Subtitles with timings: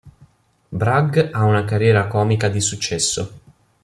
[0.69, 3.33] Bragg ha una carriera comica di successo.